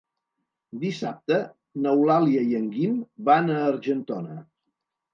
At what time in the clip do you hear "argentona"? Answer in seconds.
3.71-4.45